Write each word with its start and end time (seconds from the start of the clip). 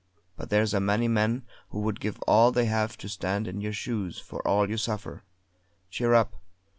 But 0.35 0.49
there's 0.49 0.73
a 0.73 0.79
many 0.79 1.07
men 1.07 1.43
would 1.71 1.99
give 1.99 2.19
all 2.23 2.51
they 2.51 2.65
have 2.65 2.97
to 2.97 3.07
stand 3.07 3.47
in 3.47 3.61
your 3.61 3.71
shoes, 3.71 4.17
for 4.17 4.39
all 4.47 4.67
you 4.67 4.77
suffer. 4.77 5.21
Cheer 5.91 6.15
up! 6.15 6.37